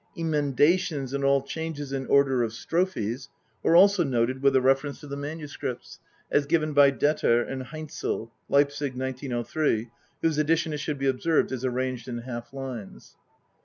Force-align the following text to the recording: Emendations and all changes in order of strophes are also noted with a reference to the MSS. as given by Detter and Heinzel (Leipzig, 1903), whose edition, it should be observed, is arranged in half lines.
Emendations 0.17 1.13
and 1.13 1.23
all 1.23 1.43
changes 1.43 1.93
in 1.93 2.07
order 2.07 2.41
of 2.41 2.53
strophes 2.53 3.29
are 3.63 3.75
also 3.75 4.03
noted 4.03 4.41
with 4.41 4.55
a 4.55 4.59
reference 4.59 4.99
to 4.99 5.05
the 5.05 5.15
MSS. 5.15 5.99
as 6.31 6.47
given 6.47 6.73
by 6.73 6.89
Detter 6.89 7.43
and 7.47 7.61
Heinzel 7.61 8.31
(Leipzig, 8.49 8.97
1903), 8.97 9.91
whose 10.23 10.39
edition, 10.39 10.73
it 10.73 10.79
should 10.79 10.97
be 10.97 11.05
observed, 11.07 11.51
is 11.51 11.63
arranged 11.63 12.07
in 12.07 12.17
half 12.17 12.51
lines. 12.51 13.15